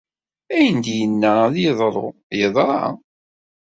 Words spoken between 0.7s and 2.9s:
ay d-yenna ad yeḍru, yeḍra.